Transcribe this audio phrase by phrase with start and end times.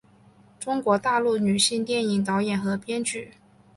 [0.59, 3.33] 中国大陆女性电影导演和编剧。